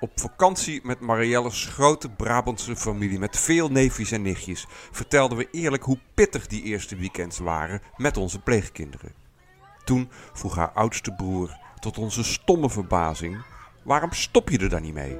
Op 0.00 0.10
vakantie 0.14 0.80
met 0.84 1.00
Marielle's 1.00 1.66
grote 1.66 2.08
Brabantse 2.08 2.76
familie 2.76 3.18
met 3.18 3.36
veel 3.36 3.68
neefjes 3.68 4.10
en 4.10 4.22
nichtjes 4.22 4.66
vertelden 4.90 5.38
we 5.38 5.48
eerlijk 5.50 5.82
hoe 5.82 5.98
pittig 6.14 6.46
die 6.46 6.62
eerste 6.62 6.96
weekends 6.96 7.38
waren 7.38 7.82
met 7.96 8.16
onze 8.16 8.38
pleegkinderen. 8.40 9.12
Toen 9.84 10.10
vroeg 10.32 10.56
haar 10.56 10.70
oudste 10.70 11.12
broer, 11.12 11.56
tot 11.78 11.98
onze 11.98 12.24
stomme 12.24 12.70
verbazing, 12.70 13.42
waarom 13.82 14.12
stop 14.12 14.48
je 14.48 14.58
er 14.58 14.68
dan 14.68 14.82
niet 14.82 14.94
mee? 14.94 15.16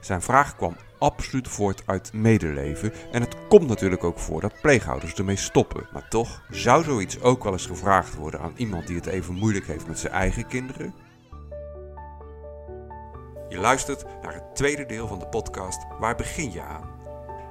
Zijn 0.00 0.22
vraag 0.22 0.56
kwam 0.56 0.76
absoluut 0.98 1.48
voort 1.48 1.82
uit 1.86 2.12
medeleven 2.12 2.92
en 3.12 3.20
het 3.20 3.36
komt 3.48 3.68
natuurlijk 3.68 4.04
ook 4.04 4.18
voor 4.18 4.40
dat 4.40 4.60
pleegouders 4.60 5.14
ermee 5.14 5.36
stoppen. 5.36 5.88
Maar 5.92 6.08
toch 6.08 6.42
zou 6.50 6.84
zoiets 6.84 7.20
ook 7.20 7.44
wel 7.44 7.52
eens 7.52 7.66
gevraagd 7.66 8.14
worden 8.14 8.40
aan 8.40 8.54
iemand 8.56 8.86
die 8.86 8.96
het 8.96 9.06
even 9.06 9.34
moeilijk 9.34 9.66
heeft 9.66 9.86
met 9.86 9.98
zijn 9.98 10.12
eigen 10.12 10.46
kinderen? 10.46 11.07
Je 13.48 13.58
luistert 13.58 14.04
naar 14.22 14.34
het 14.34 14.54
tweede 14.54 14.86
deel 14.86 15.06
van 15.06 15.18
de 15.18 15.26
podcast 15.26 15.86
Waar 15.98 16.16
begin 16.16 16.52
je 16.52 16.62
aan? 16.62 16.96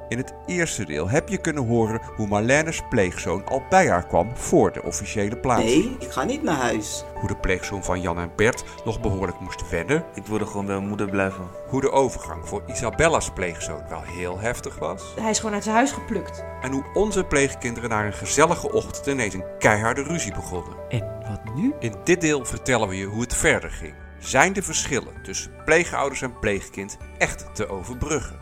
In 0.09 0.17
het 0.17 0.33
eerste 0.45 0.85
deel 0.85 1.09
heb 1.09 1.29
je 1.29 1.37
kunnen 1.37 1.67
horen 1.67 2.01
hoe 2.15 2.27
Marlene's 2.27 2.81
pleegzoon 2.89 3.45
al 3.45 3.63
bij 3.69 3.89
haar 3.89 4.07
kwam 4.07 4.37
voor 4.37 4.71
de 4.71 4.83
officiële 4.83 5.37
plaatsing. 5.37 5.83
Nee, 5.83 5.95
ik 5.99 6.11
ga 6.11 6.23
niet 6.23 6.43
naar 6.43 6.55
huis. 6.55 7.03
Hoe 7.13 7.27
de 7.27 7.35
pleegzoon 7.35 7.83
van 7.83 8.01
Jan 8.01 8.19
en 8.19 8.31
Bert 8.35 8.63
nog 8.85 9.01
behoorlijk 9.01 9.39
moest 9.39 9.69
wennen. 9.69 10.05
Ik 10.13 10.25
wilde 10.25 10.45
gewoon 10.45 10.65
bij 10.65 10.75
mijn 10.75 10.87
moeder 10.87 11.09
blijven. 11.09 11.47
Hoe 11.67 11.81
de 11.81 11.91
overgang 11.91 12.47
voor 12.47 12.63
Isabella's 12.65 13.31
pleegzoon 13.31 13.81
wel 13.89 14.01
heel 14.01 14.39
heftig 14.39 14.79
was. 14.79 15.13
Hij 15.19 15.29
is 15.29 15.39
gewoon 15.39 15.53
uit 15.53 15.63
zijn 15.63 15.75
huis 15.75 15.91
geplukt. 15.91 16.43
En 16.61 16.71
hoe 16.71 16.83
onze 16.93 17.23
pleegkinderen 17.23 17.89
na 17.89 18.05
een 18.05 18.13
gezellige 18.13 18.71
ochtend 18.71 19.07
ineens 19.07 19.33
een 19.33 19.45
keiharde 19.59 20.03
ruzie 20.03 20.33
begonnen. 20.33 20.73
En 20.89 21.19
wat 21.29 21.55
nu? 21.55 21.73
In 21.79 21.93
dit 22.03 22.21
deel 22.21 22.45
vertellen 22.45 22.87
we 22.87 22.97
je 22.97 23.05
hoe 23.05 23.21
het 23.21 23.35
verder 23.35 23.71
ging. 23.71 23.93
Zijn 24.19 24.53
de 24.53 24.61
verschillen 24.61 25.13
tussen 25.23 25.51
pleegouders 25.65 26.21
en 26.21 26.39
pleegkind 26.39 26.97
echt 27.17 27.55
te 27.55 27.69
overbruggen? 27.69 28.37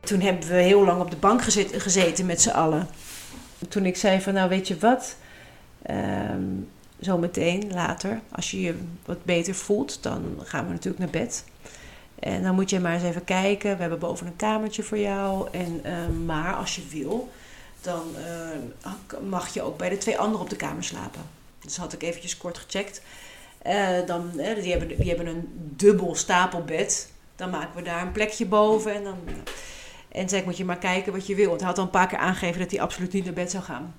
Toen 0.00 0.20
hebben 0.20 0.48
we 0.48 0.54
heel 0.54 0.84
lang 0.84 1.00
op 1.00 1.10
de 1.10 1.16
bank 1.16 1.42
gezet, 1.42 1.82
gezeten 1.82 2.26
met 2.26 2.40
z'n 2.40 2.48
allen. 2.48 2.88
Toen 3.68 3.86
ik 3.86 3.96
zei 3.96 4.20
van 4.20 4.34
nou 4.34 4.48
weet 4.48 4.68
je 4.68 4.78
wat, 4.78 5.16
Ehm 5.82 6.42
zometeen 6.98 7.72
later, 7.72 8.20
als 8.32 8.50
je 8.50 8.60
je 8.60 8.78
wat 9.04 9.24
beter 9.24 9.54
voelt, 9.54 10.02
dan 10.02 10.38
gaan 10.44 10.66
we 10.66 10.72
natuurlijk 10.72 10.98
naar 10.98 11.22
bed. 11.22 11.44
En 12.18 12.42
dan 12.42 12.54
moet 12.54 12.70
je 12.70 12.80
maar 12.80 12.94
eens 12.94 13.02
even 13.02 13.24
kijken. 13.24 13.74
We 13.74 13.80
hebben 13.80 13.98
boven 13.98 14.26
een 14.26 14.36
kamertje 14.36 14.82
voor 14.82 14.98
jou. 14.98 15.48
En, 15.52 15.80
ehm, 15.82 16.24
maar 16.24 16.54
als 16.54 16.76
je 16.76 16.82
wil, 16.90 17.30
dan 17.80 18.02
eh, 18.16 18.90
mag 19.28 19.54
je 19.54 19.62
ook 19.62 19.78
bij 19.78 19.88
de 19.88 19.98
twee 19.98 20.18
anderen 20.18 20.40
op 20.40 20.50
de 20.50 20.56
kamer 20.56 20.84
slapen. 20.84 21.37
Dus 21.60 21.76
had 21.76 21.92
ik 21.92 22.02
eventjes 22.02 22.36
kort 22.36 22.58
gecheckt. 22.58 23.02
Eh, 23.62 24.06
dan, 24.06 24.38
eh, 24.38 24.62
die, 24.62 24.70
hebben, 24.70 24.88
die 24.88 25.08
hebben 25.08 25.26
een 25.26 25.48
dubbel 25.76 26.14
stapelbed. 26.14 27.12
Dan 27.36 27.50
maken 27.50 27.76
we 27.76 27.82
daar 27.82 28.02
een 28.02 28.12
plekje 28.12 28.46
boven. 28.46 28.94
En, 28.94 29.04
dan, 29.04 29.18
en 30.08 30.28
zei 30.28 30.40
ik, 30.40 30.46
moet 30.46 30.56
je 30.56 30.64
maar 30.64 30.78
kijken 30.78 31.12
wat 31.12 31.26
je 31.26 31.34
wil. 31.34 31.48
Want 31.48 31.60
hij 31.60 31.68
had 31.68 31.78
al 31.78 31.84
een 31.84 31.90
paar 31.90 32.08
keer 32.08 32.18
aangegeven 32.18 32.60
dat 32.60 32.70
hij 32.70 32.80
absoluut 32.80 33.12
niet 33.12 33.24
naar 33.24 33.34
bed 33.34 33.50
zou 33.50 33.62
gaan. 33.64 33.94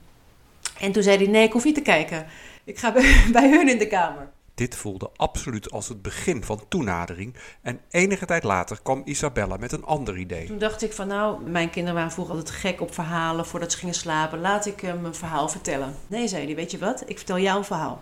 En 0.80 0.92
toen 0.92 1.04
zei 1.04 1.18
hij, 1.18 1.28
nee, 1.28 1.44
ik 1.44 1.52
hoef 1.52 1.64
niet 1.64 1.76
te 1.76 1.82
kijken. 1.82 2.28
Ik 2.64 2.78
ga 2.78 2.92
bij, 2.92 3.24
bij 3.32 3.50
hun 3.50 3.70
in 3.70 3.78
de 3.78 3.88
kamer. 3.88 4.30
Dit 4.60 4.76
voelde 4.76 5.10
absoluut 5.16 5.72
als 5.72 5.88
het 5.88 6.02
begin 6.02 6.44
van 6.44 6.62
toenadering 6.68 7.36
en 7.62 7.82
enige 7.90 8.26
tijd 8.26 8.44
later 8.44 8.80
kwam 8.84 9.02
Isabella 9.06 9.58
met 9.58 9.72
een 9.72 9.86
ander 9.86 10.18
idee. 10.18 10.46
Toen 10.46 10.58
dacht 10.58 10.82
ik 10.82 10.94
van 10.94 11.08
nou, 11.08 11.50
mijn 11.50 11.70
kinderen 11.70 11.96
waren 11.96 12.12
vroeger 12.12 12.36
altijd 12.36 12.56
gek 12.56 12.82
op 12.82 12.94
verhalen 12.94 13.46
voordat 13.46 13.72
ze 13.72 13.78
gingen 13.78 13.96
slapen. 13.96 14.40
Laat 14.40 14.66
ik 14.66 14.82
hem 14.82 15.06
een 15.06 15.16
verhaal 15.16 15.50
vertellen. 15.50 15.96
Nee, 16.08 16.28
zei 16.28 16.46
hij, 16.46 16.56
weet 16.56 16.72
je 16.72 16.78
wat? 16.78 17.04
Ik 17.06 17.18
vertel 17.18 17.40
jou 17.40 17.58
een 17.58 17.64
verhaal. 17.66 18.02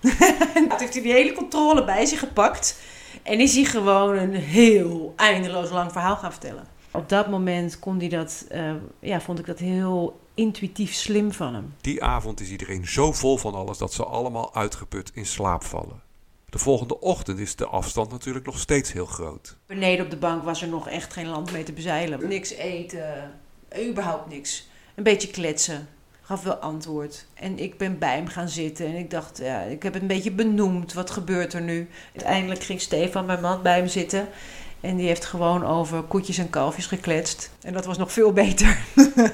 en 0.54 0.68
toen 0.68 0.78
heeft 0.78 0.92
hij 0.92 1.02
die 1.02 1.12
hele 1.12 1.32
controle 1.32 1.84
bij 1.84 2.06
zich 2.06 2.18
gepakt. 2.18 2.78
En 3.22 3.40
is 3.40 3.54
hij 3.54 3.64
gewoon 3.64 4.16
een 4.16 4.34
heel 4.34 5.12
eindeloos 5.16 5.70
lang 5.70 5.92
verhaal 5.92 6.16
gaan 6.16 6.32
vertellen. 6.32 6.66
Op 6.96 7.08
dat 7.08 7.28
moment 7.28 7.78
kon 7.78 7.98
hij 7.98 8.08
dat, 8.08 8.44
eh, 8.48 8.72
ja, 9.00 9.20
vond 9.20 9.38
ik 9.38 9.46
dat 9.46 9.58
heel 9.58 10.20
intuïtief 10.34 10.94
slim 10.94 11.32
van 11.32 11.54
hem. 11.54 11.74
Die 11.80 12.02
avond 12.04 12.40
is 12.40 12.50
iedereen 12.50 12.86
zo 12.86 13.12
vol 13.12 13.36
van 13.36 13.54
alles 13.54 13.78
dat 13.78 13.92
ze 13.92 14.04
allemaal 14.04 14.54
uitgeput 14.54 15.10
in 15.14 15.26
slaap 15.26 15.64
vallen. 15.64 16.02
De 16.48 16.58
volgende 16.58 17.00
ochtend 17.00 17.38
is 17.38 17.56
de 17.56 17.66
afstand 17.66 18.10
natuurlijk 18.10 18.46
nog 18.46 18.58
steeds 18.58 18.92
heel 18.92 19.06
groot. 19.06 19.56
Beneden 19.66 20.04
op 20.04 20.10
de 20.10 20.16
bank 20.16 20.44
was 20.44 20.62
er 20.62 20.68
nog 20.68 20.88
echt 20.88 21.12
geen 21.12 21.26
land 21.26 21.52
mee 21.52 21.62
te 21.62 21.72
bezeilen. 21.72 22.28
Niks 22.28 22.50
eten, 22.50 23.32
überhaupt 23.88 24.28
niks. 24.28 24.68
Een 24.94 25.02
beetje 25.02 25.28
kletsen. 25.28 25.88
Gaf 26.22 26.42
wel 26.42 26.54
antwoord. 26.54 27.26
En 27.34 27.58
ik 27.58 27.78
ben 27.78 27.98
bij 27.98 28.14
hem 28.14 28.26
gaan 28.26 28.48
zitten 28.48 28.86
en 28.86 28.94
ik 28.94 29.10
dacht, 29.10 29.38
ja, 29.38 29.60
ik 29.60 29.82
heb 29.82 29.92
het 29.92 30.02
een 30.02 30.08
beetje 30.08 30.30
benoemd. 30.30 30.92
Wat 30.92 31.10
gebeurt 31.10 31.52
er 31.52 31.62
nu? 31.62 31.88
Uiteindelijk 32.14 32.62
ging 32.62 32.80
Stefan, 32.80 33.26
mijn 33.26 33.40
man, 33.40 33.62
bij 33.62 33.76
hem 33.76 33.88
zitten. 33.88 34.28
En 34.80 34.96
die 34.96 35.06
heeft 35.06 35.24
gewoon 35.24 35.64
over 35.64 36.02
koetjes 36.02 36.38
en 36.38 36.50
kalfjes 36.50 36.86
gekletst. 36.86 37.50
En 37.60 37.72
dat 37.72 37.84
was 37.84 37.98
nog 37.98 38.12
veel 38.12 38.32
beter. 38.32 38.78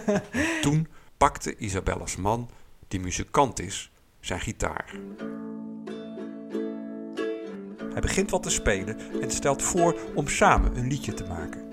Toen 0.62 0.88
pakte 1.16 1.56
Isabella's 1.56 2.16
man, 2.16 2.48
die 2.88 3.00
muzikant 3.00 3.60
is, 3.60 3.90
zijn 4.20 4.40
gitaar. 4.40 4.94
Hij 7.92 8.00
begint 8.00 8.30
wat 8.30 8.42
te 8.42 8.50
spelen 8.50 8.96
en 9.20 9.30
stelt 9.30 9.62
voor 9.62 9.96
om 10.14 10.28
samen 10.28 10.76
een 10.76 10.88
liedje 10.88 11.14
te 11.14 11.24
maken. 11.24 11.64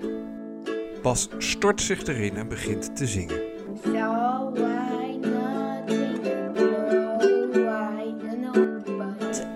Bas 1.02 1.28
stort 1.38 1.80
zich 1.80 2.06
erin 2.06 2.36
en 2.36 2.48
begint 2.48 2.96
te 2.96 3.06
zingen. 3.06 3.40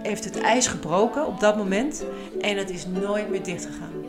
Heeft 0.02 0.24
het 0.24 0.40
ijs 0.40 0.66
gebroken 0.66 1.26
op 1.26 1.40
dat 1.40 1.56
moment. 1.56 2.04
En 2.40 2.56
het 2.56 2.70
is 2.70 2.86
nooit 2.86 3.30
meer 3.30 3.42
dicht 3.42 3.66
gegaan. 3.66 4.03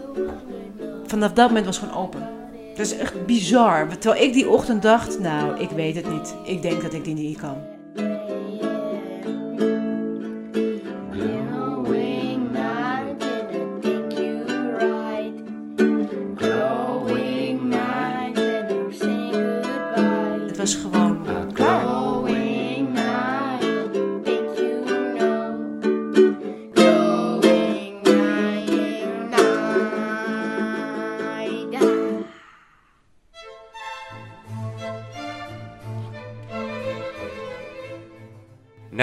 Vanaf 1.05 1.33
dat 1.33 1.47
moment 1.47 1.65
was 1.65 1.77
gewoon 1.77 1.95
open. 1.95 2.29
Dat 2.75 2.85
is 2.85 2.97
echt 2.97 3.25
bizar. 3.25 3.97
Terwijl 3.97 4.23
ik 4.23 4.33
die 4.33 4.49
ochtend 4.49 4.81
dacht, 4.81 5.19
nou, 5.19 5.59
ik 5.59 5.69
weet 5.69 5.95
het 5.95 6.09
niet. 6.09 6.35
Ik 6.43 6.61
denk 6.61 6.81
dat 6.81 6.93
ik 6.93 7.03
die 7.03 7.13
niet 7.13 7.37
kan. 7.37 7.57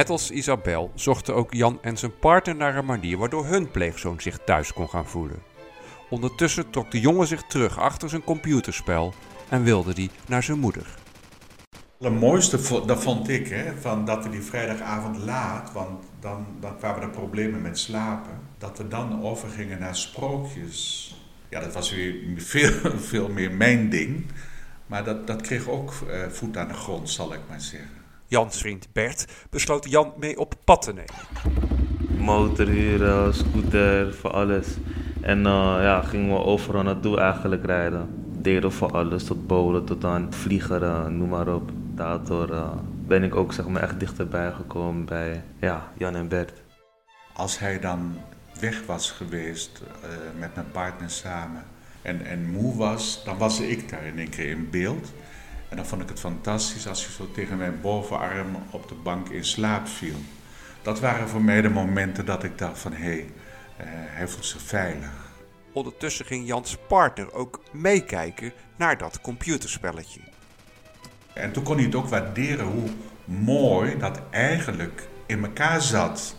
Net 0.02 0.10
als 0.10 0.30
Isabel 0.30 0.92
zochten 0.94 1.34
ook 1.34 1.54
Jan 1.54 1.78
en 1.82 1.96
zijn 1.96 2.18
partner 2.18 2.56
naar 2.56 2.76
een 2.76 2.84
manier 2.84 3.18
waardoor 3.18 3.46
hun 3.46 3.70
pleegzoon 3.70 4.20
zich 4.20 4.38
thuis 4.44 4.72
kon 4.72 4.88
gaan 4.88 5.06
voelen. 5.06 5.42
Ondertussen 6.10 6.70
trok 6.70 6.90
de 6.90 7.00
jongen 7.00 7.26
zich 7.26 7.42
terug 7.42 7.78
achter 7.78 8.08
zijn 8.08 8.24
computerspel 8.24 9.14
en 9.48 9.62
wilde 9.62 9.94
die 9.94 10.10
naar 10.26 10.42
zijn 10.42 10.58
moeder. 10.58 10.86
Het 11.98 12.20
mooiste, 12.20 12.84
dat 12.86 13.02
vond 13.02 13.28
ik, 13.28 13.48
hè, 13.48 13.76
van 13.80 14.04
dat 14.04 14.24
we 14.24 14.30
die 14.30 14.42
vrijdagavond 14.42 15.16
laat, 15.18 15.72
want 15.72 16.04
dan, 16.20 16.46
dan 16.60 16.76
kwamen 16.78 17.02
er 17.02 17.10
problemen 17.10 17.62
met 17.62 17.78
slapen, 17.78 18.38
dat 18.58 18.78
we 18.78 18.88
dan 18.88 19.22
overgingen 19.22 19.78
naar 19.78 19.96
sprookjes. 19.96 21.14
Ja, 21.48 21.60
dat 21.60 21.72
was 21.72 21.90
weer 21.90 22.14
veel, 22.36 22.72
veel 23.12 23.28
meer 23.28 23.52
mijn 23.52 23.90
ding, 23.90 24.26
maar 24.86 25.04
dat, 25.04 25.26
dat 25.26 25.40
kreeg 25.40 25.68
ook 25.68 25.92
eh, 26.10 26.28
voet 26.28 26.56
aan 26.56 26.68
de 26.68 26.74
grond, 26.74 27.10
zal 27.10 27.34
ik 27.34 27.40
maar 27.48 27.60
zeggen. 27.60 28.01
Jans 28.32 28.58
vriend 28.58 28.88
Bert 28.92 29.26
besloot 29.50 29.90
Jan 29.90 30.12
mee 30.18 30.38
op 30.38 30.54
pad 30.64 30.82
te 30.82 30.92
nemen. 30.92 31.14
Motor 32.24 32.66
huren, 32.66 33.34
scooter, 33.34 34.14
voor 34.14 34.30
alles. 34.30 34.66
En 35.20 35.38
eh, 35.46 35.76
ja, 35.80 36.02
gingen 36.02 36.28
we 36.28 36.44
overal 36.44 36.82
naartoe 36.82 37.20
eigenlijk 37.20 37.64
rijden. 37.64 38.08
Deden 38.38 38.72
voor 38.72 38.92
alles, 38.92 39.24
tot 39.24 39.46
bowlen, 39.46 39.84
tot 39.84 40.04
aan 40.04 40.32
vliegen, 40.32 41.16
noem 41.18 41.28
maar 41.28 41.54
op. 41.54 41.70
Daardoor 41.94 42.50
eh, 42.50 42.70
ben 43.06 43.22
ik 43.22 43.36
ook 43.36 43.52
zeg 43.52 43.66
maar 43.66 43.82
echt 43.82 44.00
dichterbij 44.00 44.52
gekomen 44.52 45.04
bij 45.04 45.42
ja, 45.60 45.92
Jan 45.98 46.14
en 46.14 46.28
Bert. 46.28 46.62
Als 47.32 47.58
hij 47.58 47.80
dan 47.80 48.16
weg 48.60 48.86
was 48.86 49.10
geweest 49.10 49.82
eh, 50.02 50.08
met 50.38 50.54
mijn 50.54 50.70
partner 50.70 51.10
samen 51.10 51.64
en, 52.02 52.26
en 52.26 52.50
moe 52.50 52.76
was, 52.76 53.24
dan 53.24 53.38
was 53.38 53.60
ik 53.60 53.88
daar 53.88 54.04
in 54.04 54.18
één 54.18 54.30
keer 54.30 54.50
in 54.50 54.70
beeld. 54.70 55.12
En 55.72 55.78
dan 55.78 55.86
vond 55.86 56.02
ik 56.02 56.08
het 56.08 56.20
fantastisch 56.20 56.88
als 56.88 57.04
hij 57.04 57.14
zo 57.14 57.30
tegen 57.32 57.56
mijn 57.56 57.80
bovenarm 57.80 58.56
op 58.70 58.88
de 58.88 58.94
bank 58.94 59.28
in 59.28 59.44
slaap 59.44 59.88
viel. 59.88 60.16
Dat 60.82 61.00
waren 61.00 61.28
voor 61.28 61.42
mij 61.42 61.60
de 61.60 61.68
momenten 61.68 62.24
dat 62.24 62.44
ik 62.44 62.58
dacht 62.58 62.78
van 62.78 62.92
hé, 62.92 63.04
hey, 63.04 63.32
eh, 63.76 63.86
hij 63.88 64.28
voelt 64.28 64.44
zich 64.44 64.60
veilig. 64.60 65.10
Ondertussen 65.72 66.24
ging 66.24 66.46
Jans 66.46 66.76
partner 66.88 67.32
ook 67.32 67.62
meekijken 67.70 68.52
naar 68.76 68.98
dat 68.98 69.20
computerspelletje. 69.20 70.20
En 71.34 71.52
toen 71.52 71.62
kon 71.62 71.76
hij 71.76 71.84
het 71.84 71.94
ook 71.94 72.08
waarderen 72.08 72.66
hoe 72.66 72.88
mooi 73.24 73.98
dat 73.98 74.20
eigenlijk 74.30 75.08
in 75.26 75.44
elkaar 75.44 75.82
zat. 75.82 76.36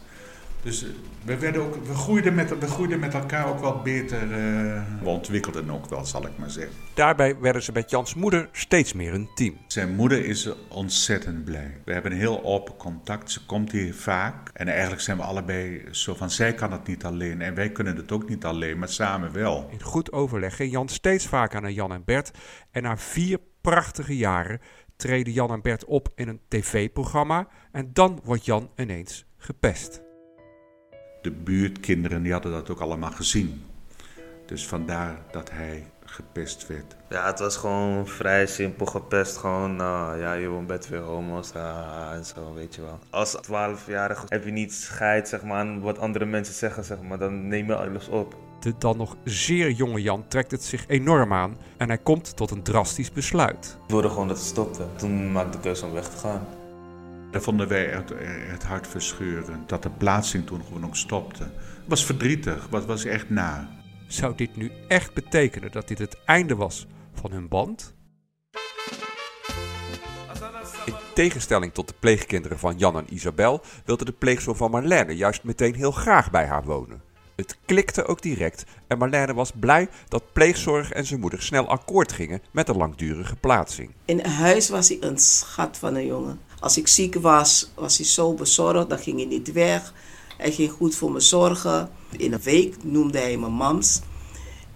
Dus 0.64 0.84
eh, 0.84 0.90
we, 1.26 1.38
werden 1.38 1.62
ook, 1.62 1.76
we, 1.86 1.94
groeiden 1.94 2.36
met, 2.36 2.60
we 2.60 2.68
groeiden 2.68 3.00
met 3.00 3.14
elkaar 3.14 3.48
ook 3.48 3.60
wel 3.60 3.82
beter. 3.82 4.22
eh, 4.22 4.84
we 5.02 5.10
ontwikkelden 5.10 5.70
ook 5.72 5.90
wel, 5.90 6.06
zal 6.06 6.26
ik 6.26 6.38
maar 6.38 6.50
zeggen. 6.50 6.74
Daarbij 6.94 7.40
werden 7.40 7.64
ze 7.64 7.72
met 7.72 7.90
Jans 7.90 8.14
moeder 8.14 8.50
steeds 8.52 8.94
meer 8.94 9.14
een 9.14 9.30
team. 9.36 9.58
Zijn 9.68 9.96
moeder 9.96 10.26
is 10.26 10.50
ontzettend 10.70 11.44
blij. 11.44 11.82
We 11.86 11.94
hebben 11.94 12.12
een 12.12 12.18
heel 12.18 12.44
open 12.44 12.76
contact. 12.76 13.32
Ze 13.32 13.46
komt 13.46 13.72
hier 13.72 13.94
vaak. 13.94 14.50
En 14.54 14.68
eigenlijk 14.68 15.02
zijn 15.02 15.18
we 15.18 15.24
allebei 15.24 15.82
zo 15.92 16.14
van, 16.16 16.30
zij 16.32 16.54
kan 16.54 16.72
het 16.72 16.88
niet 16.88 17.06
alleen. 17.06 17.42
En 17.42 17.56
wij 17.56 17.72
kunnen 17.72 17.96
het 17.96 18.12
ook 18.12 18.30
niet 18.30 18.46
alleen, 18.46 18.80
maar 18.80 18.90
samen 18.90 19.32
wel. 19.34 19.68
In 19.72 19.82
goed 19.82 20.12
overleg 20.12 20.56
ging 20.56 20.72
Jan 20.72 20.90
steeds 20.90 21.28
vaker 21.28 21.62
naar 21.62 21.72
Jan 21.72 21.92
en 21.94 22.04
Bert. 22.06 22.32
En 22.72 22.84
na 22.84 22.98
vier 22.98 23.40
prachtige 23.62 24.18
jaren 24.18 24.60
treden 24.96 25.34
Jan 25.34 25.52
en 25.52 25.62
Bert 25.62 25.86
op 25.86 26.10
in 26.16 26.28
een 26.28 26.42
tv-programma. 26.48 27.48
En 27.72 27.90
dan 27.94 28.20
wordt 28.24 28.46
Jan 28.46 28.70
ineens 28.76 29.26
gepest. 29.38 30.13
De 31.24 31.32
buurtkinderen 31.32 32.24
die 32.24 32.32
hadden 32.32 32.52
dat 32.52 32.70
ook 32.70 32.80
allemaal 32.80 33.12
gezien. 33.12 33.64
Dus 34.46 34.68
vandaar 34.68 35.18
dat 35.32 35.52
hij 35.52 35.86
gepest 36.06 36.68
werd. 36.68 36.96
Ja, 37.10 37.26
het 37.26 37.40
was 37.40 37.58
gewoon 37.58 38.08
vrij 38.08 38.46
simpel 38.48 38.86
gepest. 38.86 39.38
Gewoon, 39.38 39.76
nou 39.76 40.20
ja, 40.20 40.34
je 40.34 40.64
bent 40.68 40.88
weer 40.88 41.00
homo's 41.00 41.54
ah, 41.54 42.12
en 42.14 42.26
zo, 42.26 42.54
weet 42.54 42.76
je 42.76 42.82
wel. 42.82 43.00
Als 43.10 43.38
12-jarige 43.38 44.26
heb 44.28 44.46
je 44.46 44.52
niet 44.52 44.74
scheid 44.74 45.28
zeg 45.28 45.44
maar, 45.44 45.58
aan 45.58 45.82
wat 45.82 46.00
andere 46.00 46.26
mensen 46.26 46.54
zeggen, 46.54 46.84
zeg 46.84 47.02
maar. 47.02 47.20
Dan 47.20 47.48
neem 47.48 47.66
je 47.66 47.76
alles 47.76 48.08
op. 48.08 48.36
De 48.60 48.74
dan 48.78 48.98
nog 48.98 49.16
zeer 49.24 49.72
jonge 49.72 50.02
Jan 50.02 50.28
trekt 50.28 50.52
het 50.52 50.64
zich 50.64 50.88
enorm 50.88 51.34
aan 51.34 51.58
en 51.78 51.88
hij 51.88 51.98
komt 51.98 52.36
tot 52.36 52.52
een 52.52 52.64
drastisch 52.64 53.12
besluit. 53.12 53.78
Ik 53.84 53.90
wilde 53.90 54.10
gewoon 54.10 54.28
dat 54.28 54.38
het 54.38 54.46
stopte. 54.46 54.86
Toen 54.96 55.32
maakte 55.32 55.48
ik 55.48 55.54
de 55.54 55.60
keuze 55.60 55.86
om 55.86 55.94
weg 55.94 56.10
te 56.10 56.18
gaan. 56.18 56.48
Dat 57.34 57.44
vonden 57.44 57.68
wij 57.68 57.86
het, 57.86 58.14
het 58.52 58.64
hartverscheurend. 58.64 59.70
Dat 59.70 59.84
de 59.84 59.90
plaatsing 59.90 60.46
toen 60.46 60.64
gewoon 60.64 60.86
ook 60.86 60.96
stopte. 60.96 61.44
Het 61.44 61.88
was 61.88 62.06
verdrietig, 62.06 62.68
het 62.72 62.86
was 62.86 63.06
echt 63.06 63.30
naar. 63.30 63.68
Zou 64.08 64.36
dit 64.36 64.56
nu 64.56 64.72
echt 64.88 65.14
betekenen 65.14 65.72
dat 65.72 65.88
dit 65.88 65.98
het 65.98 66.18
einde 66.26 66.56
was 66.56 66.88
van 67.14 67.32
hun 67.32 67.48
band? 67.48 67.94
In 70.86 70.94
tegenstelling 71.14 71.74
tot 71.74 71.88
de 71.88 71.94
pleegkinderen 72.00 72.60
van 72.60 72.78
Jan 72.78 72.98
en 72.98 73.14
Isabel 73.14 73.62
wilde 73.86 74.06
de 74.06 74.12
pleegzoon 74.12 74.56
van 74.56 74.72
Marlene 74.72 75.16
juist 75.16 75.44
meteen 75.44 75.76
heel 75.76 75.92
graag 75.92 76.32
bij 76.32 76.46
haar 76.46 76.64
wonen. 76.64 77.02
Het 77.36 77.58
klikte 77.66 78.06
ook 78.06 78.22
direct 78.22 78.64
en 78.88 78.98
Marlene 78.98 79.34
was 79.34 79.52
blij 79.60 79.90
dat 80.08 80.34
pleegzorg 80.34 80.92
en 80.92 81.06
zijn 81.06 81.20
moeder 81.20 81.42
snel 81.42 81.68
akkoord 81.68 82.12
gingen 82.12 82.42
met 82.52 82.70
een 82.70 82.78
langdurige 82.78 83.36
plaatsing. 83.36 83.92
In 84.06 84.26
huis 84.26 84.70
was 84.70 84.88
hij 84.88 84.98
een 85.02 85.18
schat 85.18 85.78
van 85.78 85.96
een 85.96 86.06
jongen. 86.06 86.40
Als 86.64 86.78
ik 86.78 86.88
ziek 86.88 87.16
was, 87.16 87.72
was 87.76 87.98
hij 87.98 88.06
zo 88.06 88.34
bezorgd, 88.34 88.90
dan 88.90 89.00
ging 89.00 89.18
hij 89.18 89.26
niet 89.26 89.52
weg. 89.52 89.94
Hij 90.38 90.52
ging 90.52 90.72
goed 90.72 90.96
voor 90.96 91.12
me 91.12 91.20
zorgen. 91.20 91.90
In 92.18 92.34
een 92.34 92.42
week 92.42 92.84
noemde 92.84 93.18
hij 93.18 93.38
me 93.38 93.50
mams. 93.50 94.02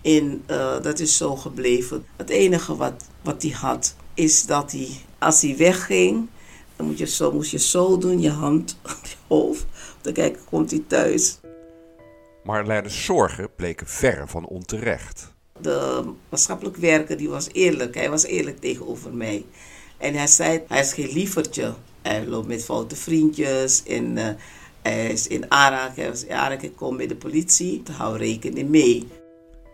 En 0.02 0.44
eh, 0.46 0.82
dat 0.82 1.00
is 1.00 1.18
zo 1.18 1.36
gebleven. 1.36 2.06
Het 2.16 2.30
enige 2.30 2.76
wat, 2.76 2.94
wat 3.24 3.42
hij 3.42 3.52
had, 3.52 3.96
is 4.14 4.46
dat 4.46 4.72
hij, 4.72 4.90
als 5.18 5.42
hij 5.42 5.58
wegging, 5.58 6.28
dan 6.76 6.86
moet 6.86 6.98
je 6.98 7.06
zo, 7.06 7.32
moest 7.32 7.52
je 7.52 7.60
zo 7.60 7.98
doen, 7.98 8.22
je 8.22 8.32
hand 8.32 8.78
op 8.84 9.06
je 9.06 9.16
hoofd. 9.28 9.64
Om 9.64 10.02
te 10.02 10.12
kijken, 10.12 10.42
komt 10.50 10.72
hij 10.72 10.84
thuis. 10.88 11.40
Marlene's 12.44 13.06
zorgen 13.06 13.50
bleken 13.56 13.88
verre 13.88 14.28
van 14.28 14.46
onterecht. 14.46 15.34
De 15.62 16.04
maatschappelijk 16.30 16.78
werker 16.78 17.18
die 17.18 17.30
was 17.30 17.48
eerlijk. 17.52 17.96
Hij 17.96 18.10
was 18.10 18.24
eerlijk 18.24 18.60
tegenover 18.60 19.14
mij. 19.14 19.46
En 19.98 20.14
hij 20.14 20.28
zei, 20.28 20.62
hij 20.68 20.80
is 20.80 20.94
geen 20.94 21.12
lievertje. 21.12 21.74
Hij 22.02 22.26
loopt 22.26 22.48
met 22.48 22.64
foute 22.64 22.96
vriendjes 22.96 23.84
en 23.84 24.18
eh, 24.18 24.30
hij 24.82 25.08
is 25.08 25.28
in 25.28 25.52
aanraking. 25.52 25.96
Hij 25.96 26.10
was 26.10 26.24
in 26.24 26.36
aanraking 26.36 26.72
gekomen 26.72 26.98
bij 26.98 27.08
de 27.08 27.16
politie. 27.16 27.84
Hou 27.92 28.18
rekening 28.18 28.70
mee. 28.70 29.08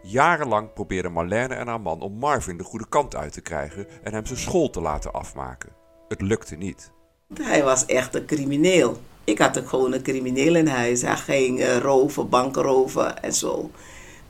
Jarenlang 0.04 0.74
probeerden 0.74 1.12
Marlene 1.12 1.54
en 1.54 1.68
haar 1.68 1.82
man 1.82 2.02
om 2.02 2.14
Marvin 2.14 2.58
de 2.58 2.64
goede 2.64 2.88
kant 2.90 3.16
uit 3.16 3.34
te 3.34 3.42
krijgen 3.42 3.88
en 4.04 4.14
hem 4.14 4.26
zijn 4.26 4.40
school 4.40 4.70
te 4.70 4.82
laten 4.82 5.14
afmaken. 5.14 5.70
Het 6.08 6.22
lukte 6.22 6.56
niet. 6.56 6.92
Hij 7.42 7.64
was 7.64 7.86
echt 7.86 8.16
een 8.16 8.26
crimineel. 8.26 8.98
Ik 9.24 9.38
had 9.38 9.60
ook 9.60 9.70
gewoon 9.70 9.94
een 9.94 10.02
crimineel 10.02 10.56
in 10.56 10.68
huis. 10.68 11.02
Hij 11.02 11.16
ging 11.16 11.60
eh, 11.60 11.78
roven, 11.78 12.30
banken 12.30 12.62
roven 12.62 13.22
en 13.24 13.34
zo. 13.34 13.72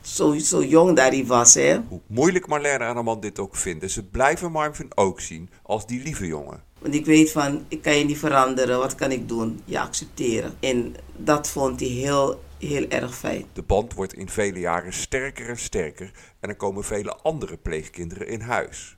Zo, 0.04 0.38
zo 0.38 0.64
jong 0.64 0.96
dat 0.96 1.12
hij 1.12 1.26
was, 1.26 1.54
hè. 1.54 1.80
Hoe 1.88 2.00
moeilijk 2.06 2.46
Marlene 2.46 3.02
man 3.02 3.20
dit 3.20 3.38
ook 3.38 3.56
vinden, 3.56 3.90
ze 3.90 4.04
blijven 4.04 4.52
Marvin 4.52 4.90
ook 4.94 5.20
zien 5.20 5.50
als 5.62 5.86
die 5.86 6.02
lieve 6.02 6.26
jongen. 6.26 6.62
Want 6.78 6.94
ik 6.94 7.06
weet 7.06 7.32
van, 7.32 7.64
ik 7.68 7.82
kan 7.82 7.96
je 7.96 8.04
niet 8.04 8.18
veranderen. 8.18 8.78
Wat 8.78 8.94
kan 8.94 9.10
ik 9.10 9.28
doen? 9.28 9.60
Je 9.64 9.80
accepteren. 9.80 10.54
En 10.60 10.94
dat 11.16 11.48
vond 11.48 11.80
hij 11.80 11.88
heel, 11.88 12.42
heel 12.58 12.88
erg 12.88 13.16
fijn. 13.16 13.44
De 13.52 13.62
band 13.62 13.94
wordt 13.94 14.14
in 14.14 14.28
vele 14.28 14.58
jaren 14.58 14.92
sterker 14.92 15.48
en 15.48 15.58
sterker 15.58 16.10
en 16.40 16.48
er 16.48 16.56
komen 16.56 16.84
vele 16.84 17.16
andere 17.16 17.56
pleegkinderen 17.56 18.28
in 18.28 18.40
huis. 18.40 18.96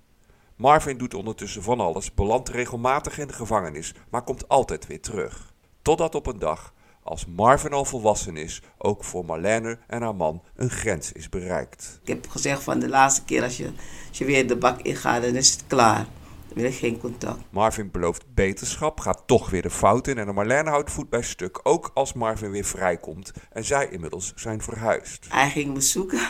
Marvin 0.56 0.98
doet 0.98 1.14
ondertussen 1.14 1.62
van 1.62 1.80
alles, 1.80 2.14
belandt 2.14 2.48
regelmatig 2.48 3.18
in 3.18 3.26
de 3.26 3.32
gevangenis, 3.32 3.94
maar 4.10 4.22
komt 4.22 4.48
altijd 4.48 4.86
weer 4.86 5.00
terug. 5.00 5.54
Totdat 5.82 6.14
op 6.14 6.26
een 6.26 6.38
dag, 6.38 6.74
als 7.06 7.26
Marvin 7.26 7.72
al 7.72 7.84
volwassen 7.84 8.36
is, 8.36 8.62
ook 8.78 9.04
voor 9.04 9.24
Marlene 9.24 9.78
en 9.86 10.02
haar 10.02 10.14
man 10.14 10.42
een 10.56 10.70
grens 10.70 11.12
is 11.12 11.28
bereikt. 11.28 12.00
Ik 12.02 12.08
heb 12.08 12.28
gezegd 12.28 12.62
van 12.62 12.78
de 12.78 12.88
laatste 12.88 13.24
keer 13.24 13.42
als 13.42 13.56
je, 13.56 13.70
als 14.08 14.18
je 14.18 14.24
weer 14.24 14.48
de 14.48 14.56
bak 14.56 14.80
ingaat, 14.80 15.22
dan 15.22 15.34
is 15.34 15.50
het 15.50 15.64
klaar. 15.66 16.06
Dan 16.48 16.62
wil 16.62 16.64
ik 16.64 16.74
geen 16.74 16.98
contact. 16.98 17.40
Marvin 17.50 17.90
belooft 17.90 18.34
beterschap, 18.34 19.00
gaat 19.00 19.22
toch 19.26 19.50
weer 19.50 19.62
de 19.62 19.70
fout 19.70 20.06
in 20.06 20.18
en 20.18 20.34
Marlene 20.34 20.70
houdt 20.70 20.90
voet 20.90 21.10
bij 21.10 21.22
stuk, 21.22 21.60
ook 21.62 21.90
als 21.94 22.12
Marvin 22.12 22.50
weer 22.50 22.64
vrijkomt 22.64 23.32
en 23.52 23.64
zij 23.64 23.88
inmiddels 23.88 24.32
zijn 24.34 24.62
verhuisd. 24.62 25.26
Hij 25.28 25.50
ging 25.50 25.74
me 25.74 25.80
zoeken. 25.80 26.20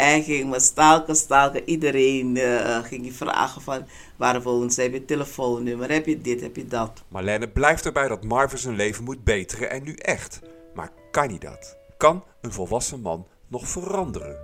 Hij 0.00 0.22
ging 0.22 0.50
me 0.50 0.60
stalken, 0.60 1.16
stalken. 1.16 1.68
Iedereen 1.68 2.36
eh, 2.36 2.78
ging 2.84 3.04
je 3.04 3.12
vragen 3.12 3.62
van 3.62 3.86
waar 4.16 4.42
woont 4.42 4.74
ze? 4.74 4.82
Heb 4.82 4.92
je 4.92 5.04
telefoonnummer? 5.04 5.90
Heb 5.90 6.06
je 6.06 6.20
dit? 6.20 6.40
Heb 6.40 6.56
je 6.56 6.66
dat? 6.66 7.02
Marlene 7.08 7.48
blijft 7.48 7.86
erbij 7.86 8.08
dat 8.08 8.24
Marvin 8.24 8.58
zijn 8.58 8.76
leven 8.76 9.04
moet 9.04 9.24
beteren 9.24 9.70
en 9.70 9.82
nu 9.82 9.94
echt. 9.94 10.40
Maar 10.74 10.90
kan 11.10 11.28
hij 11.28 11.38
dat? 11.38 11.76
Kan 11.96 12.24
een 12.40 12.52
volwassen 12.52 13.00
man 13.00 13.26
nog 13.48 13.68
veranderen? 13.68 14.36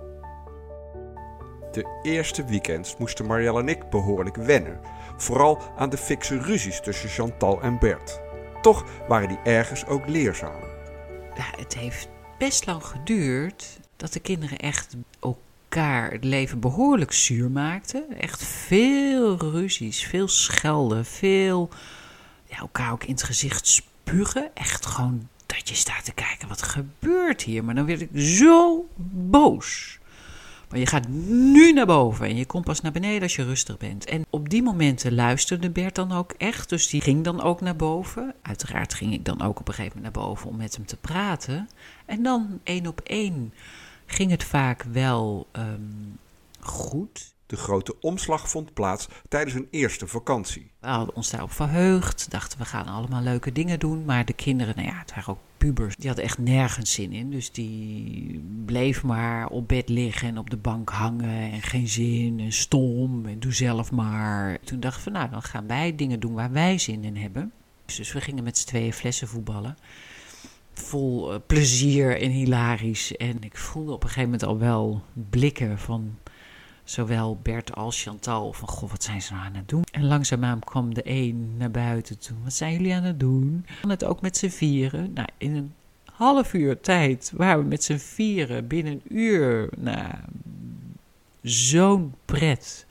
De 1.71 1.99
eerste 2.03 2.45
weekends 2.45 2.97
moesten 2.97 3.25
Marielle 3.25 3.59
en 3.59 3.69
ik 3.69 3.89
behoorlijk 3.89 4.35
wennen. 4.35 4.79
Vooral 5.17 5.61
aan 5.77 5.89
de 5.89 5.97
fikse 5.97 6.41
ruzies 6.41 6.81
tussen 6.81 7.09
Chantal 7.09 7.61
en 7.61 7.79
Bert. 7.79 8.21
Toch 8.61 8.85
waren 9.07 9.27
die 9.27 9.39
ergens 9.43 9.85
ook 9.85 10.07
leerzaam. 10.07 10.61
Ja, 11.35 11.59
het 11.61 11.73
heeft 11.73 12.09
best 12.37 12.65
lang 12.65 12.83
geduurd 12.83 13.79
dat 13.95 14.13
de 14.13 14.19
kinderen 14.19 14.57
echt 14.57 14.95
het 15.85 16.23
leven 16.23 16.59
behoorlijk 16.59 17.11
zuur 17.11 17.51
maakten. 17.51 18.19
Echt 18.19 18.43
veel 18.43 19.37
ruzies, 19.37 20.03
veel 20.03 20.27
schelden, 20.27 21.05
veel 21.05 21.69
ja, 22.45 22.57
elkaar 22.57 22.91
ook 22.91 23.03
in 23.03 23.11
het 23.11 23.23
gezicht 23.23 23.67
spugen. 23.67 24.49
Echt 24.53 24.85
gewoon 24.85 25.27
dat 25.45 25.69
je 25.69 25.75
staat 25.75 26.05
te 26.05 26.13
kijken, 26.13 26.47
wat 26.47 26.61
gebeurt 26.61 27.41
hier? 27.41 27.63
Maar 27.63 27.75
dan 27.75 27.85
werd 27.85 28.01
ik 28.01 28.09
zo 28.13 28.87
boos. 29.29 29.99
Maar 30.69 30.79
je 30.79 30.85
gaat 30.85 31.07
nu 31.07 31.73
naar 31.73 31.85
boven 31.85 32.27
en 32.27 32.35
je 32.35 32.45
komt 32.45 32.65
pas 32.65 32.81
naar 32.81 32.91
beneden 32.91 33.21
als 33.21 33.35
je 33.35 33.43
rustig 33.43 33.77
bent. 33.77 34.05
En 34.05 34.25
op 34.29 34.49
die 34.49 34.63
momenten 34.63 35.15
luisterde 35.15 35.69
Bert 35.69 35.95
dan 35.95 36.11
ook 36.11 36.33
echt. 36.37 36.69
Dus 36.69 36.89
die 36.89 37.01
ging 37.01 37.23
dan 37.23 37.41
ook 37.41 37.61
naar 37.61 37.75
boven. 37.75 38.33
Uiteraard 38.41 38.93
ging 38.93 39.13
ik 39.13 39.25
dan 39.25 39.41
ook 39.41 39.59
op 39.59 39.67
een 39.67 39.73
gegeven 39.73 39.97
moment 39.97 40.15
naar 40.15 40.25
boven 40.25 40.49
om 40.49 40.57
met 40.57 40.75
hem 40.75 40.85
te 40.85 40.97
praten. 40.97 41.69
En 42.05 42.23
dan 42.23 42.59
één 42.63 42.87
op 42.87 43.01
één 43.03 43.53
ging 44.07 44.31
het 44.31 44.43
vaak 44.43 44.83
wel 44.83 45.47
ehm, 45.51 45.81
goed. 46.59 47.35
De 47.45 47.55
grote 47.55 47.95
omslag 47.99 48.49
vond 48.49 48.73
plaats 48.73 49.07
tijdens 49.29 49.55
een 49.55 49.67
eerste 49.71 50.07
vakantie. 50.07 50.71
We 50.79 50.87
hadden 50.87 51.15
ons 51.15 51.29
daarop 51.29 51.51
verheugd. 51.51 52.31
Dachten 52.31 52.57
we 52.59 52.65
gaan 52.65 52.85
allemaal 52.85 53.21
leuke 53.21 53.51
dingen 53.51 53.79
doen. 53.79 54.05
Maar 54.05 54.25
de 54.25 54.33
kinderen, 54.33 54.75
nou 54.75 54.87
ja, 54.87 54.99
het 54.99 55.15
waren 55.15 55.29
ook 55.29 55.39
pubers. 55.57 55.95
Die 55.95 56.07
hadden 56.07 56.25
echt 56.25 56.37
nergens 56.37 56.93
zin 56.93 57.11
in. 57.11 57.31
Dus 57.31 57.51
die 57.51 58.43
bleven 58.65 59.07
maar 59.07 59.47
op 59.47 59.67
bed 59.67 59.89
liggen 59.89 60.27
en 60.27 60.37
op 60.37 60.49
de 60.49 60.57
bank 60.57 60.89
hangen. 60.89 61.51
En 61.51 61.61
geen 61.61 61.87
zin 61.87 62.39
en 62.39 62.53
stom 62.53 63.25
en 63.25 63.39
doe 63.39 63.53
zelf 63.53 63.91
maar. 63.91 64.59
Toen 64.63 64.79
dachten 64.79 65.03
we, 65.03 65.17
nou 65.17 65.29
dan 65.29 65.43
gaan 65.43 65.67
wij 65.67 65.95
dingen 65.95 66.19
doen 66.19 66.33
waar 66.33 66.51
wij 66.51 66.77
zin 66.77 67.03
in 67.03 67.15
hebben. 67.15 67.51
Dus 67.85 68.13
we 68.13 68.21
gingen 68.21 68.43
met 68.43 68.57
z'n 68.57 68.67
tweeën 68.67 68.93
flessen 68.93 69.27
voetballen. 69.27 69.77
Vol 70.77 71.33
eh, 71.33 71.39
plezier 71.45 72.21
en 72.21 72.29
hilarisch. 72.29 73.17
En 73.17 73.37
ik 73.43 73.57
voelde 73.57 73.91
op 73.91 74.03
een 74.03 74.09
gegeven 74.09 74.29
moment 74.29 74.49
al 74.49 74.57
wel 74.57 75.03
blikken 75.29 75.79
van 75.79 76.17
zowel 76.83 77.39
Bert 77.41 77.75
als 77.75 78.03
Chantal 78.03 78.53
van 78.53 78.67
goh, 78.67 78.89
wat 78.89 79.03
zijn 79.03 79.21
ze 79.21 79.33
nou 79.33 79.45
aan 79.45 79.55
het 79.55 79.69
doen? 79.69 79.83
En 79.91 80.05
langzaamaan 80.05 80.59
kwam 80.59 80.93
de 80.93 81.01
een 81.03 81.57
naar 81.57 81.71
buiten 81.71 82.19
toe. 82.19 82.37
Wat 82.43 82.53
zijn 82.53 82.73
jullie 82.73 82.93
aan 82.93 83.03
het 83.03 83.19
doen? 83.19 83.65
En 83.81 83.89
het 83.89 84.03
ook 84.03 84.21
met 84.21 84.37
z'n 84.37 84.47
vieren. 84.49 85.13
Nou, 85.13 85.27
in 85.37 85.55
een 85.55 85.73
half 86.05 86.53
uur 86.53 86.79
tijd 86.79 87.31
waren 87.35 87.63
we 87.63 87.69
met 87.69 87.83
z'n 87.83 87.97
vieren 87.97 88.67
binnen 88.67 88.93
een 88.93 89.17
uur. 89.17 89.69
Nou, 89.77 90.13
zo'n 91.41 92.13
pret. 92.25 92.85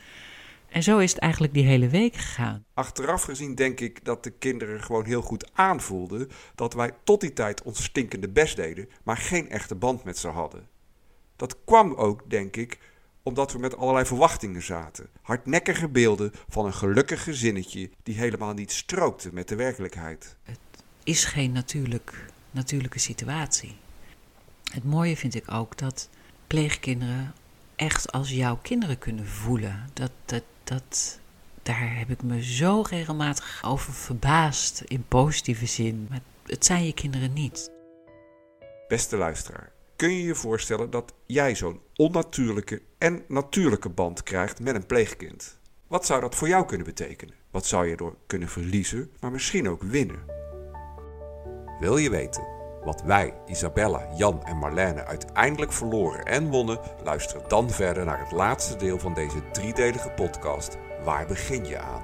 En 0.68 0.82
zo 0.82 0.98
is 0.98 1.10
het 1.10 1.20
eigenlijk 1.20 1.54
die 1.54 1.64
hele 1.64 1.88
week 1.88 2.14
gegaan. 2.14 2.64
Achteraf 2.74 3.22
gezien 3.22 3.54
denk 3.54 3.80
ik 3.80 4.04
dat 4.04 4.24
de 4.24 4.30
kinderen 4.30 4.82
gewoon 4.82 5.04
heel 5.04 5.22
goed 5.22 5.50
aanvoelden 5.52 6.28
dat 6.54 6.74
wij 6.74 6.92
tot 7.04 7.20
die 7.20 7.32
tijd 7.32 7.62
ons 7.62 7.84
stinkende 7.84 8.28
best 8.28 8.56
deden, 8.56 8.88
maar 9.02 9.16
geen 9.16 9.50
echte 9.50 9.74
band 9.74 10.04
met 10.04 10.18
ze 10.18 10.28
hadden. 10.28 10.68
Dat 11.36 11.56
kwam 11.64 11.94
ook, 11.94 12.30
denk 12.30 12.56
ik, 12.56 12.78
omdat 13.22 13.52
we 13.52 13.58
met 13.58 13.76
allerlei 13.76 14.06
verwachtingen 14.06 14.62
zaten. 14.62 15.08
Hardnekkige 15.22 15.88
beelden 15.88 16.32
van 16.48 16.66
een 16.66 16.74
gelukkig 16.74 17.22
gezinnetje 17.22 17.90
die 18.02 18.14
helemaal 18.14 18.52
niet 18.52 18.72
strookte 18.72 19.30
met 19.32 19.48
de 19.48 19.56
werkelijkheid. 19.56 20.36
is 21.04 21.24
geen 21.24 21.52
natuurlijk, 21.52 22.26
natuurlijke 22.50 22.98
situatie. 22.98 23.76
Het 24.72 24.84
mooie 24.84 25.16
vind 25.16 25.34
ik 25.34 25.52
ook 25.52 25.78
dat 25.78 26.08
pleegkinderen 26.46 27.34
echt 27.76 28.12
als 28.12 28.30
jouw 28.30 28.58
kinderen 28.62 28.98
kunnen 28.98 29.26
voelen. 29.26 29.90
Dat, 29.92 30.10
dat, 30.24 30.42
dat, 30.66 31.18
daar 31.62 31.98
heb 31.98 32.10
ik 32.10 32.22
me 32.22 32.42
zo 32.42 32.82
regelmatig 32.88 33.62
over 33.64 33.92
verbaasd 33.92 34.80
in 34.80 35.04
positieve 35.08 35.66
zin. 35.66 36.06
Maar 36.10 36.20
het 36.46 36.64
zijn 36.64 36.84
je 36.84 36.92
kinderen 36.92 37.32
niet. 37.32 37.70
Beste 38.88 39.16
luisteraar, 39.16 39.72
kun 39.96 40.10
je 40.10 40.22
je 40.22 40.34
voorstellen 40.34 40.90
dat 40.90 41.12
jij 41.26 41.54
zo'n 41.54 41.80
onnatuurlijke 41.96 42.82
en 42.98 43.24
natuurlijke 43.28 43.88
band 43.88 44.22
krijgt 44.22 44.60
met 44.60 44.74
een 44.74 44.86
pleegkind? 44.86 45.58
Wat 45.86 46.06
zou 46.06 46.20
dat 46.20 46.34
voor 46.34 46.48
jou 46.48 46.66
kunnen 46.66 46.86
betekenen? 46.86 47.34
Wat 47.50 47.66
zou 47.66 47.86
je 47.86 47.96
door 47.96 48.16
kunnen 48.26 48.48
verliezen, 48.48 49.10
maar 49.20 49.30
misschien 49.30 49.68
ook 49.68 49.82
winnen? 49.82 50.24
Wil 51.80 51.96
je 51.96 52.10
weten 52.10 52.55
wat 52.86 53.02
wij, 53.02 53.34
Isabella, 53.46 54.06
Jan 54.14 54.44
en 54.44 54.56
Marlene 54.56 55.04
uiteindelijk 55.04 55.72
verloren 55.72 56.24
en 56.24 56.50
wonnen? 56.50 56.78
Luister 57.04 57.40
dan 57.48 57.70
verder 57.70 58.04
naar 58.04 58.20
het 58.20 58.32
laatste 58.32 58.76
deel 58.76 58.98
van 58.98 59.14
deze 59.14 59.50
driedelige 59.52 60.10
podcast. 60.10 60.76
Waar 61.04 61.26
begin 61.26 61.66
je 61.66 61.78
aan? 61.78 62.02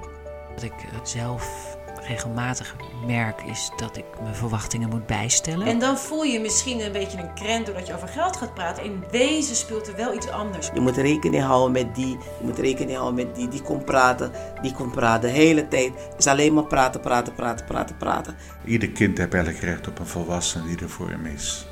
Wat 0.53 0.63
ik 0.63 0.73
zelf 1.03 1.72
regelmatig 2.07 2.75
merk 3.05 3.41
is 3.41 3.71
dat 3.75 3.97
ik 3.97 4.05
mijn 4.21 4.35
verwachtingen 4.35 4.89
moet 4.89 5.05
bijstellen. 5.05 5.67
En 5.67 5.79
dan 5.79 5.97
voel 5.97 6.23
je 6.23 6.39
misschien 6.39 6.79
een 6.79 6.91
beetje 6.91 7.17
een 7.17 7.33
krent 7.33 7.65
doordat 7.65 7.87
je 7.87 7.93
over 7.93 8.07
geld 8.07 8.37
gaat 8.37 8.53
praten. 8.53 8.83
In 8.83 9.03
wezen 9.11 9.55
speelt 9.55 9.87
er 9.87 9.95
wel 9.95 10.13
iets 10.13 10.29
anders. 10.29 10.69
Je 10.73 10.79
moet 10.79 10.97
rekening 10.97 11.43
houden 11.43 11.71
met 11.71 11.95
die, 11.95 12.17
je 12.39 12.45
moet 12.45 12.59
rekening 12.59 12.97
houden 12.97 13.25
met 13.25 13.35
die, 13.35 13.47
die 13.47 13.61
komt 13.61 13.85
praten, 13.85 14.31
die 14.61 14.73
komt 14.73 14.91
praten. 14.91 15.21
De 15.29 15.35
hele 15.35 15.67
tijd 15.67 15.91
is 16.17 16.27
alleen 16.27 16.53
maar 16.53 16.65
praten, 16.65 17.01
praten, 17.01 17.33
praten, 17.33 17.65
praten, 17.65 17.97
praten. 17.97 18.35
Ieder 18.65 18.89
kind 18.89 19.17
heeft 19.17 19.33
eigenlijk 19.33 19.63
recht 19.63 19.87
op 19.87 19.99
een 19.99 20.07
volwassene 20.07 20.67
die 20.67 20.79
er 20.79 20.89
voor 20.89 21.09
hem 21.09 21.25
is. 21.25 21.65